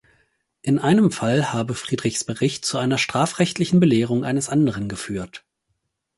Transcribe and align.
In 0.63 0.79
einem 0.79 1.11
Fall 1.11 1.53
habe 1.53 1.75
Friedrichs 1.75 2.23
Bericht 2.23 2.65
zu 2.65 2.79
einer 2.79 2.97
strafrechtlichen 2.97 3.79
Belehrung 3.79 4.23
eines 4.23 4.49
anderen 4.49 4.89
geführt. 4.89 5.45